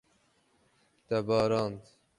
[1.07, 1.79] Te barand.